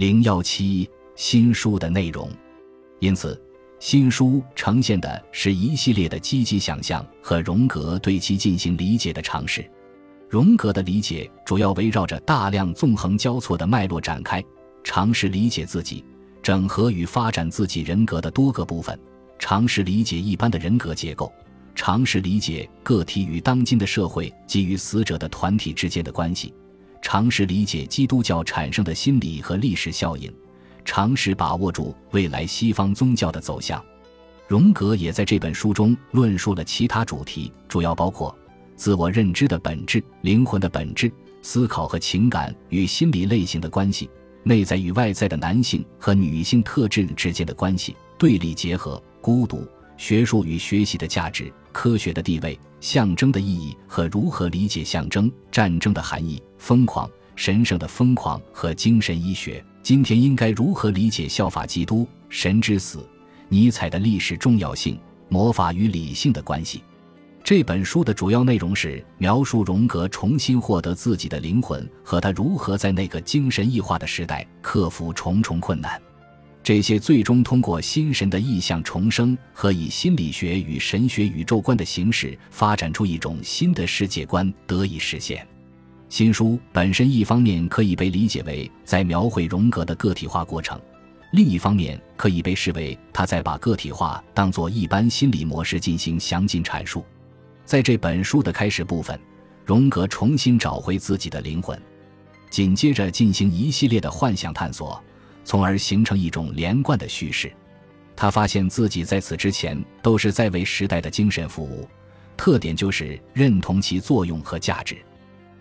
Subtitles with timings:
[0.00, 2.30] 零幺七新书的内容，
[3.00, 3.38] 因此
[3.78, 9.62] 新书呈现的是一系列的积极想象和荣格对其进行理解的尝试。
[10.26, 14.42] 荣格的理解主要围绕着大量纵横交错的脉络展开，
[14.82, 16.02] 尝试理解自己，
[16.42, 18.98] 整合与发展自己人格的多个部分，
[19.38, 21.30] 尝试理解一般的人格结构，
[21.74, 26.54] 尝试理解个体与当今的社会及与死者的团体之间的关系，
[27.02, 30.32] 尝试理解基督教产生的心理和历史效应，
[30.84, 33.82] 尝试把握住未来西方宗教的走向。
[34.46, 38.34] 荣格也在这本书中论述了其他主题，主要包括。
[38.76, 44.08] 自我认知的本质、灵魂的本质、思考和情感与心理类型的关系、
[44.42, 49.68] 内在与外在的男性和女性特质之间的关系、对立结合、孤独、
[50.00, 59.62] 学术与学习的价值、科学的地位、象征的意义和如何理解象征、战争的含义、疯狂、神圣的疯狂和精神医学。
[59.82, 63.06] 今天应该如何理解效法基督、神之死、
[63.50, 66.82] 尼采的历史重要性、魔法与理性的关系？
[67.44, 76.00] 这本书的主要内容是描述荣格重新获得自己的灵魂和他如何在那个精神异化的时代克服重重困难。
[76.62, 85.46] 这些最终通过心神的意象重生和以心理学与神学宇宙观的形式发展出一种新的世界观得以实现。
[86.10, 90.78] 新书本身一方面可以被理解为在描绘荣格的个体化过程，
[91.32, 97.04] 另一方面可以被视为他在把个体化当作一般心理模式进行详尽阐述。
[97.64, 99.18] 在这本书的开始部分，
[99.64, 101.80] 荣格重新找回自己的灵魂，
[102.50, 105.02] 紧接着进行一系列的幻想探索，
[105.44, 107.50] 从而形成一种连贯的叙事。
[108.16, 111.88] 他发现自己在此之前都是在为时代的精神服务，
[112.36, 114.96] 特点就是认同其作用和价值。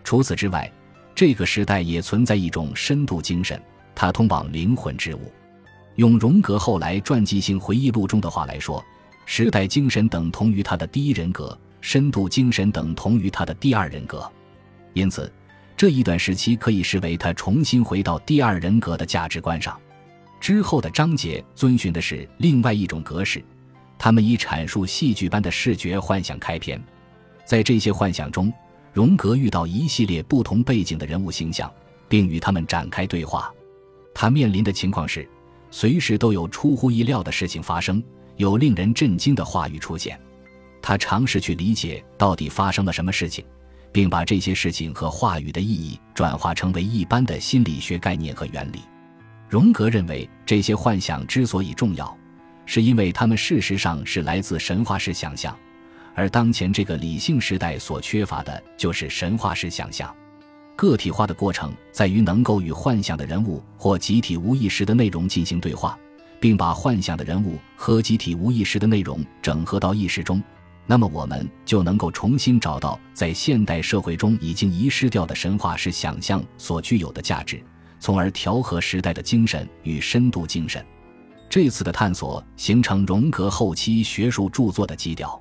[0.04, 0.72] 除此之外，
[1.16, 3.62] 这个时代也存在一种深度精神，
[3.96, 5.32] 它通往灵魂之物。
[5.96, 8.84] 用荣格后来传记性回忆录中的话来说，
[9.26, 11.58] 时代精神等同于他的第一人格。
[11.82, 14.30] 深度精神等同于他的第二人格，
[14.92, 15.32] 因此
[15.80, 19.80] 这一段时期可以视为他重新回到第二人格的价值观上。
[20.38, 23.42] 之后的章节遵循的是另外一种格式，
[23.98, 26.84] 他们以阐述戏剧般的视觉幻想开篇。
[27.46, 28.52] 在这些幻想中，
[28.92, 31.72] 荣格遇到一系列不同背景的人物形象，
[32.10, 33.50] 并与他们展开对话。
[34.14, 35.26] 他面临的情况是，
[35.72, 38.04] 随时都有出乎意料的事情发生，
[38.36, 40.20] 有令人震惊的话语出现。
[40.82, 43.46] 他尝试去理解到底发生了什么事情，
[43.92, 48.80] 并把这些事情和话语的意义转化成为一般的心理学概念和原理。
[49.48, 52.16] 荣格认为，这些幻想之所以重要，
[52.66, 55.58] 是因为他们事实上是来自神话式想象，
[56.14, 60.16] 而当前这个理性时代所缺乏的就是神话式想象。
[60.76, 65.98] 个体化的过程在于能够与幻想的人物或集体无意识的内容进行对话，
[66.40, 70.42] 并把幻想的人物和集体无意识的内容整合到意识中。
[70.92, 77.64] 那么我们就能够重新找到在现代社会中已经遗失掉的神话式想象所具有的价值，
[78.00, 80.84] 从而调和时代的精神与深度精神。
[81.48, 85.40] 这次的探索形成荣格后期学术著作的基调。